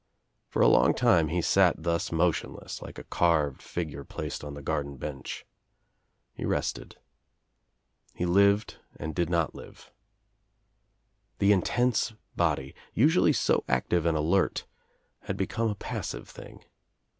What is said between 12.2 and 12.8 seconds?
body,